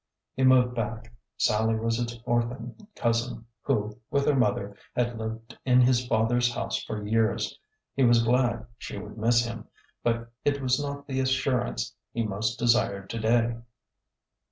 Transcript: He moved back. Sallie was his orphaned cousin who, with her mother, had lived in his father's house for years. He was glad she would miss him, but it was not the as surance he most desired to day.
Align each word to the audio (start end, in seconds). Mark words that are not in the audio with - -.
He 0.33 0.41
moved 0.43 0.73
back. 0.73 1.13
Sallie 1.37 1.75
was 1.75 1.97
his 1.99 2.19
orphaned 2.25 2.87
cousin 2.95 3.45
who, 3.61 3.99
with 4.09 4.25
her 4.25 4.35
mother, 4.35 4.75
had 4.95 5.19
lived 5.19 5.59
in 5.63 5.81
his 5.81 6.07
father's 6.07 6.51
house 6.51 6.83
for 6.83 7.05
years. 7.05 7.59
He 7.93 8.01
was 8.03 8.23
glad 8.23 8.65
she 8.79 8.97
would 8.97 9.15
miss 9.19 9.45
him, 9.45 9.65
but 10.01 10.31
it 10.43 10.59
was 10.59 10.81
not 10.83 11.05
the 11.05 11.19
as 11.19 11.29
surance 11.29 11.93
he 12.13 12.23
most 12.23 12.57
desired 12.57 13.11
to 13.11 13.19
day. 13.19 13.57